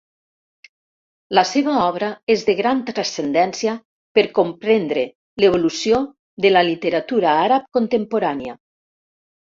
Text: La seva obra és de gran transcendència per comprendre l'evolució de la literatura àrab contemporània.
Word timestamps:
La 1.39 1.43
seva 1.49 1.75
obra 1.81 2.09
és 2.37 2.45
de 2.47 2.55
gran 2.61 2.81
transcendència 2.89 3.77
per 4.19 4.25
comprendre 4.41 5.07
l'evolució 5.45 6.03
de 6.47 6.57
la 6.59 6.69
literatura 6.73 7.39
àrab 7.47 7.73
contemporània. 7.81 8.63